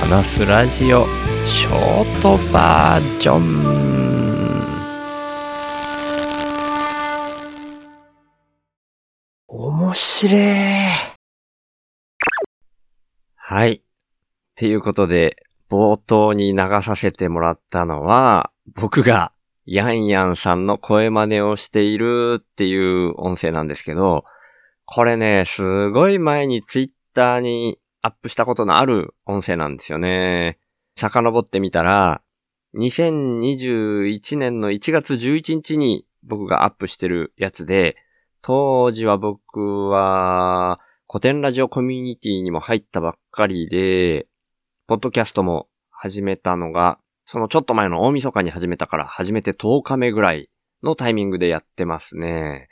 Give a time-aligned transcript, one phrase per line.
[0.00, 1.04] 話すラジオ
[1.46, 3.80] ショートバージョン
[9.46, 10.36] 面白い。
[13.36, 13.72] はい。
[13.72, 13.80] っ
[14.56, 15.36] ていうことで、
[15.70, 19.32] 冒頭に流させてもらったのは、僕が
[19.66, 24.24] ヤンヤンさんの声真似をしているっていう音声なんですけど、
[24.86, 30.58] これね、すごい前にツイッターにアップしたことのある音声なんですよね。
[30.96, 32.22] 遡ってみたら、
[32.74, 37.96] 2021年の1月11日に僕がアップしてるやつで、
[38.42, 44.28] 当時は僕は古典ラジオコミュニティにも入ったばっかりで、
[44.86, 50.50] ポッドキャストも始めたのが、そのちょっと前の大晦日に始めたから始めて10日目ぐらい
[50.82, 52.68] のタイミングでやってますね。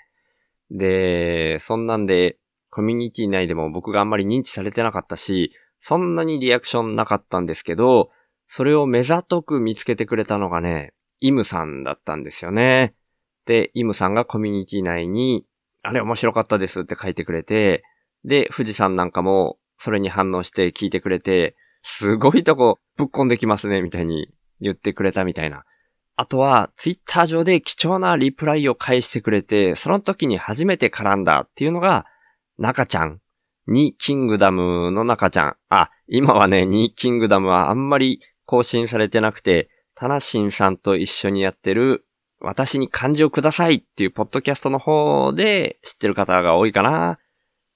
[0.71, 2.39] で、そんなんで、
[2.71, 8.11] コミュニティ内でも僕があんまり認知されてなかったし、そんなにリアクションなかったんですけど、
[8.47, 12.95] それを目ざとく見つけてくれたのがね、イムさんだったんですよね。
[13.47, 15.45] で、イムさんがコミュニティ内に、
[15.83, 17.83] あれ面白かったですって書いてくれて、
[18.25, 24.29] で、富士山なんかもそれに反応して聞いてくれて、すごいとこぶっこんできますね、みたいに
[24.61, 25.65] 言ってくれたみたいな。
[26.17, 32.07] あとは、ツイッター上で貴重なリプライを返してくれて、その時に初めて絡んだっていうのが、
[32.59, 33.21] 中ちゃん。
[33.67, 35.57] にキングダムの中ちゃん。
[35.69, 42.07] あ、今はね、にキングダムはあんまり更新されてなくて、タナシンさんと一緒にやってる、
[42.41, 47.19] 私に漢字をくださいっていうポッドキャストの方で知ってる方が多いかな。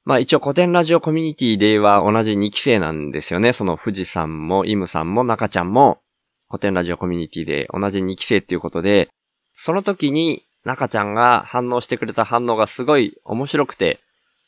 [0.04, 3.52] まあ一応古典ラジオコミュニティでは同じ2期生なんですよね。
[3.52, 6.00] その富士山もイムさんも中ちゃんも
[6.48, 9.10] 古典ラジオコミュニティで同じ2期生っていうことで、
[9.54, 14.00] その時に中ちゃんが反応してくれた反応がすごい面白くて、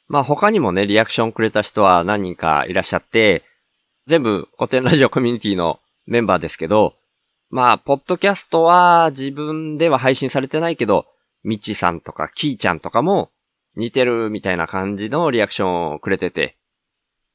[0.06, 3.44] まあ他にもね、リアクションくれた人は何人かいらっしゃって、
[4.06, 6.94] 全部古典ラジオコミュニティのメンバーですけど、
[7.50, 11.06] まあ、ポッドキャストは自分では配信されてないけど、
[11.42, 13.30] みちさんとかキーちゃんとかも
[13.76, 16.56] 似てるみたいな感じのリアクションをくれてて。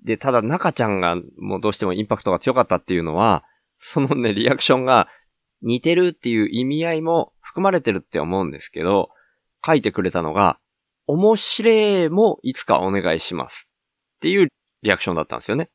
[0.03, 3.43] で、ただ中ちゃんがもうどうしてもインパクトが強かったっていうのは、
[3.77, 5.07] そのね、リアクションが
[5.61, 9.09] 似てるっていう意味合いも含まれてるって思うんですけど、
[9.65, 10.59] 書いてくれたのが、
[11.09, 13.67] 面白いもいつかお願いします。
[14.17, 14.47] っていう
[14.83, 15.71] リアクションだったんですよね。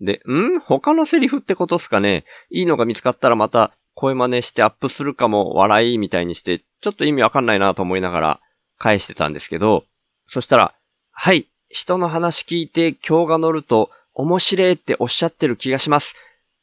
[0.00, 0.58] で、ん？
[0.58, 2.24] 他のセリフってことっすかね？
[2.50, 8.40] いいのが見つかったらまた声真似してアップするかも笑いみたいにして、ちょっと意味わかんないなと思いながら
[8.76, 9.84] 返してたんですけど、
[10.26, 10.74] そしたら、
[11.12, 16.16] はい、人の話聞いて今日が乗ると面白いっておっしゃってる気がします。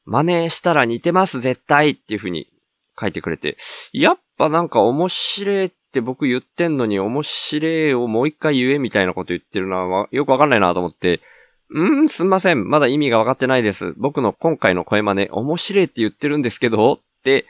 [0.03, 2.49] 真似したら似てます絶対っていう風に
[2.99, 3.55] 書いてくれて、
[3.93, 11.21] やっぱなんか面白いっって僕言ってんのに面白いをもう一回言えみたいなこと言ってるのはよくわかんないなと思って、
[11.69, 12.67] うん、すんません。
[12.67, 13.93] まだ意味が分かってないです。
[13.97, 17.45] 僕の今回の声真似、面白いって言ってるんですけど、って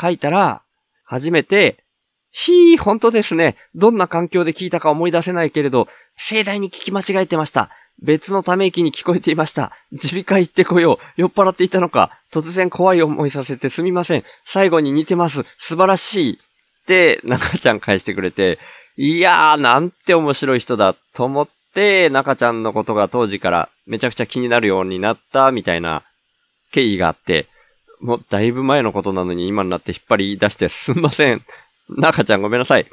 [0.00, 0.62] 書いたら、
[1.04, 1.82] 初めて、
[2.30, 3.56] ひー、本当ですね。
[3.74, 7.70] どんな環境で聞いたか思い出せないけれど、盛大に聞き間違えてました。
[8.00, 9.72] 別のため息に聞こえていました。
[9.90, 11.20] 耳鼻科行ってこよう。
[11.20, 12.20] 酔っ払っていたのか。
[12.32, 14.24] 突然怖い思いさせてすみません。
[14.46, 15.44] 最後に似てます。
[15.58, 16.38] 素晴らしい。
[16.82, 18.58] って、中ちゃん返してくれて、
[18.96, 26.02] いやー、なんて面白い人だ、と思って、中ちゃんのことが当時からめちゃくちゃ気になるようになったみたいな
[26.72, 27.46] 経緯があって、
[28.00, 31.42] もうだいぶ前のことなのに今になって引っ張り出してすんません。
[31.88, 32.86] 中ちゃんごめんなさい。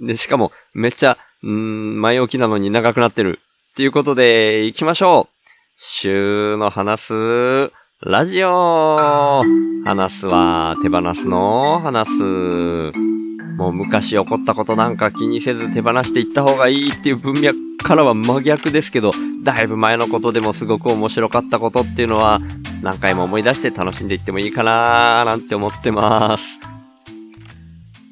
[0.00, 3.40] で、しかもめっちゃ、んー前置きなのに長くなってる。
[3.72, 5.42] っていうことで、行きましょう。
[5.76, 7.72] 週の話す、
[8.02, 9.42] ラジオ
[9.84, 13.11] 話すは手放すの話す。
[13.56, 22.40] もう昔起こったことなんか気にせず手放していった方がいいっていう文脈からは真逆ですけど、だいぶ前のことでもすごく面白かったことっていうのは、
[22.82, 26.44] 何回も思い出して楽しんでいってもいいかなーなんて思ってます。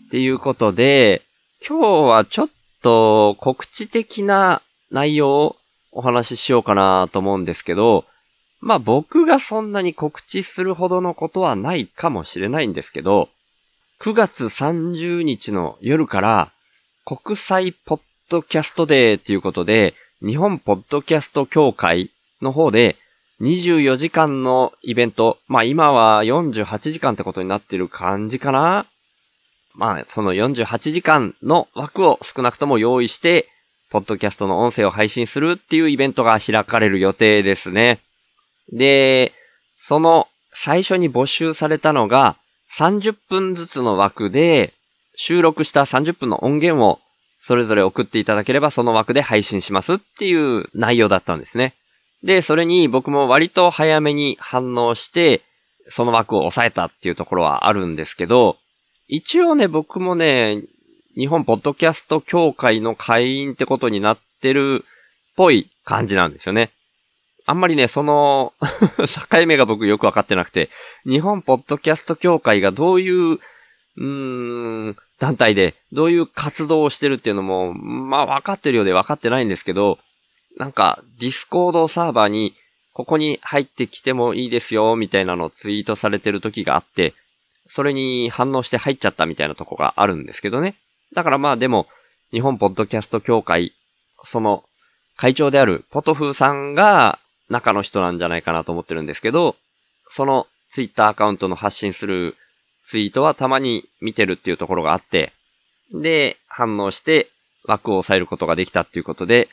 [0.06, 1.22] っていうことで、
[1.66, 2.48] 今日はちょっ
[2.82, 5.56] と告知的な内容を
[5.92, 8.04] お話ししようかなと思うんですけど、
[8.60, 13.28] まあ僕がそんなに告知するほどのことはないかもしれないんですけど、
[14.00, 16.52] 9月30日の夜から
[17.04, 18.00] 国際ポッ
[18.30, 19.92] ドキャストデーということで、
[20.26, 22.10] 日本ポッドキャスト協会
[22.40, 22.96] の方で
[23.42, 28.86] 24時間のイベント、まあ今は48時間ってことになってる感じかな
[29.74, 33.50] まあその48時間の枠を少なくとも用意して、
[33.90, 38.00] ポッドキャストの音声を配信するっていうイベントが開かれる予定ですね。
[38.72, 39.34] で、
[39.76, 42.38] その最初に募集されたのが、
[42.76, 44.74] 30分ずつの枠で
[45.16, 46.98] 収録した30分の音源を
[47.40, 51.74] それぞれ送っていただければその枠で配信しますっていう内容だったんですね。
[52.22, 55.42] で、それに僕も割と早めに反応して、
[55.88, 58.58] その枠を抑えたっていうところはあるんですけど、
[59.08, 60.62] 一応ね、僕もね、
[61.16, 66.70] 日本ポッドキャスト協会の会員ってことになってるっぽい感じなんですよね。
[67.50, 68.52] あんまりね、その
[69.28, 70.70] 境目が僕よくわかってなくて、
[71.04, 79.98] 日本ポッドキャスト協会がどういう、うーん、団体で、どういう活動をしてるっていうのも、まあ分かってるようで分かってないんですけど、
[80.58, 82.54] なんか、ディスコードサーバーに、
[82.92, 87.14] ここに入ってきてもいいですよ、みたいなのをツイートされてる時があって、
[87.66, 90.76] それに反応して入っちゃったみたいなとこがあるんですけどね。
[91.14, 91.88] だからまあでも、
[92.30, 93.72] 日本ポッドキャスト協会、
[94.22, 94.62] その、
[95.16, 97.18] 会長であるポトフさんが
[97.50, 99.56] 中の人なんじゃないかなと思ってるんですけど、
[100.08, 102.36] そのツイッターアカウントの発信する
[102.86, 105.32] ツイートはたまに見てるっていうところがあって、
[105.92, 107.28] で、反応して
[107.64, 109.48] 枠を抑えることができたっていうことで、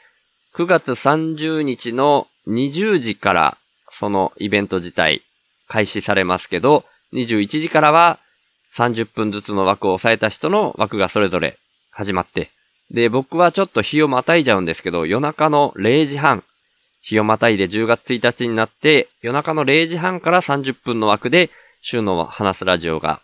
[0.55, 3.57] 9月30日の20時から
[3.89, 5.23] そのイベント自体
[5.67, 8.19] 開始されますけど、21時からは
[8.75, 11.57] 30分ずつの枠を抑えた人の枠がそれぞれ
[11.91, 12.51] 始まって、
[12.91, 16.44] で、僕はちょっと日をまたいじゃうんですけど、夜中の0時半、
[17.07, 21.50] 日をまたいで10月1日になって、夜中の0時半から30分の枠で、
[21.81, 23.21] 週の話すラジオが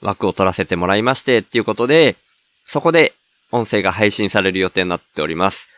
[0.00, 2.16] 枠を取らせてもらいまして、っていうことで、
[2.64, 3.12] そこで
[3.52, 5.68] 音声が配信される予定になっております。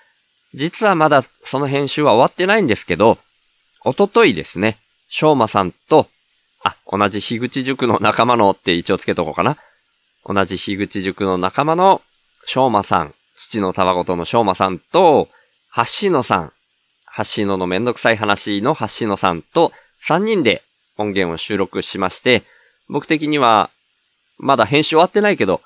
[0.55, 3.19] 実はまだその編集は終わってないんですけど、
[3.85, 4.79] おとといですね、
[5.09, 6.09] しょうまさんと、
[6.63, 9.57] あ、同じ樋口塾の仲間のって一応つけとこうかな。
[10.25, 12.03] 同じ樋口塾の仲間の
[12.45, 15.29] しょうまさん、父のたわごとのしょうまさんと、
[15.71, 16.53] はっしのさん、
[17.19, 19.73] はっしののめんどくさい話のはっしのさんと
[20.07, 20.63] 3人で
[20.99, 22.45] 音源を収録しまして、
[22.89, 23.71] 僕的には
[24.39, 25.61] まだ編集終わってないけど、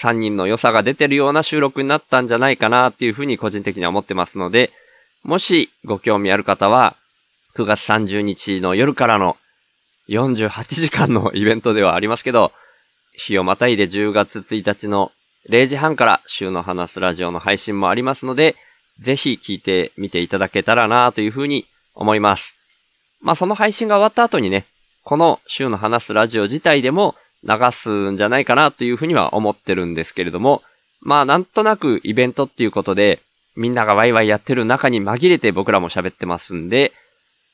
[0.00, 4.72] 3人の良さが出てるような収録になったんじゃないかなっていうふうに個人的には思ってますので、
[5.22, 6.96] もしご興味ある方は、
[7.56, 9.36] 9月30日の夜からの
[10.08, 12.52] 48時間のイベントではありますけど、
[13.12, 15.12] 日をまたいで10月1日の
[15.50, 18.56] 0時半から週の話すラジオの配信もありますので、
[19.00, 22.54] ぜひ聞いてみていただけたらなというふうに思います。
[23.20, 24.66] まあその配信が終わった後にね、
[25.04, 30.62] この週の話すラジオ自体でも流すんじゃないかなというふうには思ってるんですけれども、
[31.00, 33.20] まあなんとなくイベントっていうことで、
[33.54, 36.92] みんながワイワイやってる中に紛れて僕らも喋ってますんで、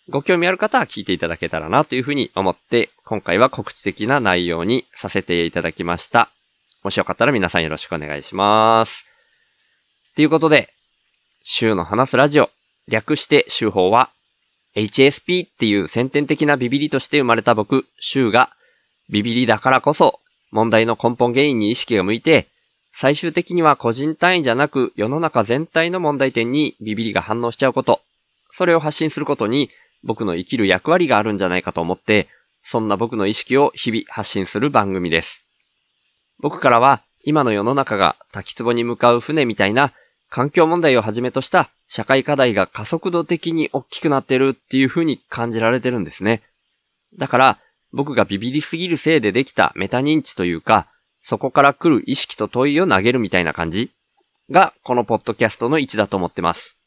[0.08, 6.30] ご興味ある方は聞いていただけたらなというふうに思って、今回は告知的な内容にさせていただきました。
[6.82, 9.04] もしよかったら皆さんよろしくお願いします。
[10.16, 10.72] ということで、
[11.44, 12.50] 週の話すラジオ、
[12.88, 14.10] 略して週報は、
[14.76, 18.50] HSP っていう先天的なビビリとして生まれた僕、週が
[19.10, 22.48] ビビリだからこそ、問題の根本原因に意識が向いて、
[22.92, 28.00] 最終的には個人単位じゃなく世の中全体の問題点にビビリが反応しちゃうこと、
[28.50, 29.70] それを発信することに
[30.04, 32.28] 僕の生きる役割があるんじゃないかと思って、
[32.62, 35.44] そんな僕の意識を日々発信する番組です。
[36.38, 39.92] 僕からは今の世の中が滝壺に向かう船みたいな
[40.32, 46.42] 環境問題をはじめとした社会課題が加速度的に大きくなってるっていう風に感じられてるんですね。
[47.18, 47.58] だから
[47.92, 50.88] 僕がビビりすぎるせいでできたメタ認知というか、
[51.20, 53.90] そこから来る意識と問いを投げるみたいな感じ
[54.50, 56.78] が、このポッドキャストの位置だと思ってます。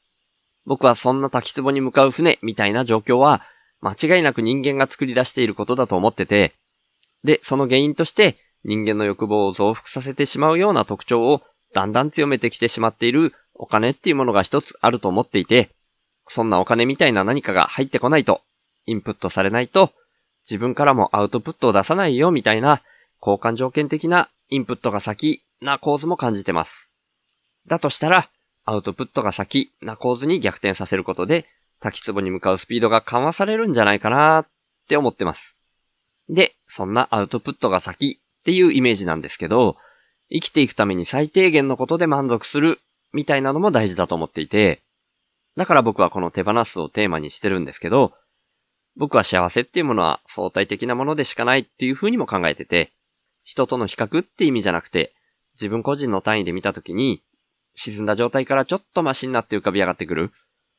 [0.66, 3.44] 僕はそんな滝壺に向かう船みたいな状況は、
[3.80, 6.52] 間違いなく人間が作り出していることだと思ってて、
[7.24, 11.44] で、その原因として人間の欲望を増幅させてしまうような特徴を
[11.76, 15.70] だんだん強めてきてしまっているお金っていうものが一つあると思っていて、
[16.26, 18.42] そんなお金みたいな何かが入ってこないと、
[18.86, 19.92] インプットされないと、
[20.44, 22.82] 自分からもアウトプットを出さないよみたいな
[23.20, 26.92] 交換条件的なインプットが先な構図も感じてます。
[27.68, 28.30] だとしたら、
[28.64, 31.46] アウトプットが先な構図に逆転させることで、
[31.82, 34.48] 滝壺に向かうスピードが緩和されるんじゃないかなっ
[34.88, 35.58] て思ってます。
[36.30, 39.76] で、そんなアウトプットが先っていうイメージなんですけど、
[40.32, 42.80] 生きていくために最低限のことで満足する
[43.14, 44.84] みたいなのも大事だと思っていて、
[45.56, 48.14] だから僕はこの手放すをテーマにしてるんですけど、
[48.98, 52.94] 僕は幸せっていうものは相対的なものでしかないっていう風にも考えてて、
[53.44, 55.14] 人との比較って意味じゃなくて、
[55.54, 57.24] 自分個人の単位で見たときに、
[57.76, 60.32] 沈んだ状態からちょっとマシになって浮かび上がってくる。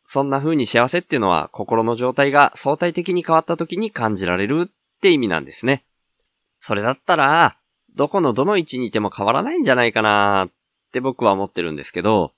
[0.07, 5.85] そんな風に幸せっていうのは心の状態が相対的に変わった時に感じられるって意味なんですね。
[6.61, 7.59] それだったら、
[7.97, 10.51] どこのどの位置にいても変わらないんじゃないかなっ
[10.93, 12.33] て僕は思ってるんですけど、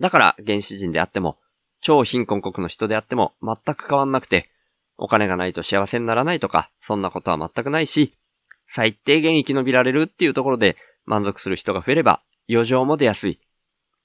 [0.00, 1.38] だから原始人であっても、
[1.80, 4.48] 超貧困国の人であっても全く変わんなくて、
[4.96, 8.14] お金がないと幸せにならないとか、そんなことは全くないし、
[8.68, 13.40] 最低限生き延びられるっていうところで満足する人が増えれば、余剰も出やすい。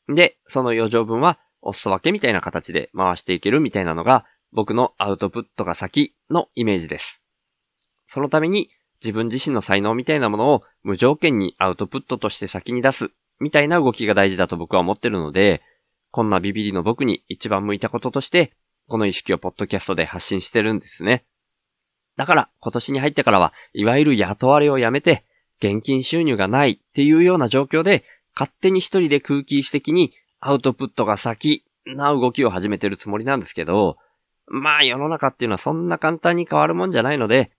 [0.07, 7.21] で、その余剰分は、お裾分けみたいな形で回していけるみたいなのが、僕のアウトプットが先のイメージです。
[8.07, 8.69] そのために
[9.03, 15.62] 自分自身の才能みたいなものを無条件にアウトプットとして先に出すみたいな動きが大事だと僕は思ってるので、
[16.12, 18.53] こんなビビリの僕に一番向いたこととして、
[18.88, 21.25] この意識をポッドキャストで発信してるんですね。
[22.17, 25.25] だから今年に入ってからは、いわゆる雇われをやめて、
[25.60, 28.03] 現金収入がないっていうような状況で、
[28.36, 33.98] 勝手に一人で空気質的にアウトプットが先な動きを始めてるつもりなんですけど、
[34.48, 37.51] まあ世の中っていうのはそんな簡単に変わるもんじゃないので、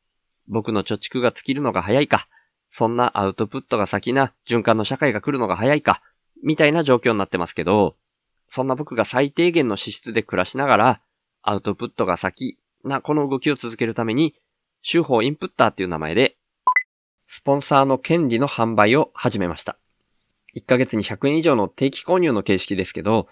[0.48, 2.28] 僕の貯蓄が尽きるのが早いか、
[2.70, 6.02] そんなアウトプットが先な循環の社会が来るのが早いか、
[6.42, 7.96] みたいな状況になってますけど、
[8.48, 11.00] そんな僕が最低限の資質で暮らしながら、
[11.42, 14.34] アウトプットが先なこの動きを続けるために、
[14.82, 16.36] 手法インプッターっていう名前で、
[17.26, 19.78] スポンサーの権利の販売を始めました。
[20.54, 23.28] 1ヶ月に100円以上の定期購入の形式ですけど、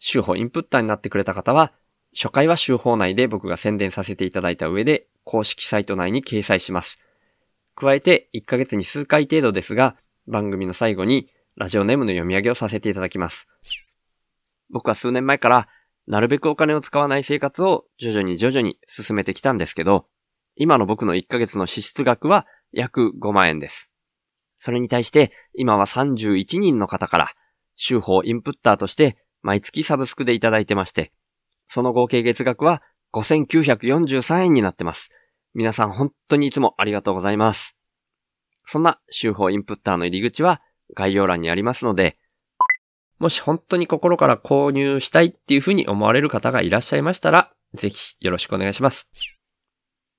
[0.00, 1.72] 手法インプッターになってくれた方は、
[2.14, 6.98] 初回は手法内で僕が宣伝させていただいた上で、公式サイト内に掲載します。
[7.74, 9.96] 加えて、1ヶ月に数回程度ですが、
[10.26, 13.48] 番組の最後に、ラジオネームの読み上げをさせていただきます。
[14.70, 15.68] 僕は数年前から、
[16.06, 20.06] なるべくお金を使わない生活を徐々に徐々に進めてきたんですけど、
[20.56, 23.90] 今の僕の1ヶ月の支出額は約5万円です。
[24.58, 27.28] それに対して、今は31人の方から、
[27.76, 31.12] 週報インプッターとして毎月サブスクでいただいてまして、
[31.66, 35.10] その合計月額は5943円になってます。
[35.54, 37.76] 皆さん本当にいつもありがとうございます。
[38.66, 40.62] そんな週報インプッターの入り口は
[40.94, 42.16] 概要欄にありますので、
[43.18, 49.08] もし本当に心から購入したいっていうふうに思われる方がいらっしゃいましたら、ぜひよろしくお願いします。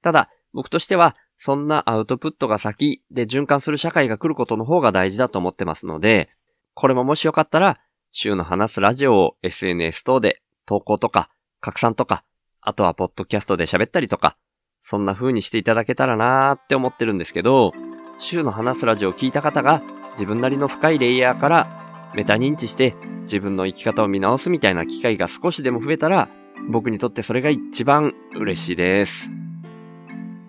[0.04, 6.30] ただ、僕としては、そんなアウトプットが先で循環する社会が来ることの方が大事だと思ってますので、
[6.76, 7.80] これももしよかったら、
[8.12, 12.24] 週の話すラジオを SNS 等で投稿とか、拡散とか、
[12.62, 14.38] あとはポッドキャストで喋ったりとか、
[14.82, 17.74] そんな風にしていただけたらなーって思ってるんですけど、
[18.20, 19.82] 週の話すラジオを聞いた方が
[20.14, 21.68] 自分なりの深いレイヤーから
[22.14, 26.30] メタ認知して自分の生き方を見直すみたいな機会が少しでも増えたら、
[26.70, 29.32] 僕にとってそれが一番嬉しいです。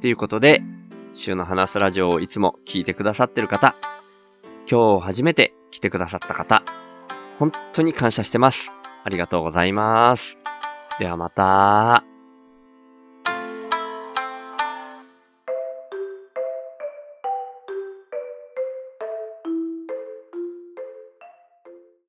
[0.00, 0.62] ということで、
[1.14, 3.74] 週の話すラジオをいつも聞いてくださってる方、
[4.70, 6.62] 今日初めて来てくださった方、
[7.38, 8.70] 本当に感謝してます。
[9.04, 10.41] ありがとうございます。
[10.98, 12.11] ではまた。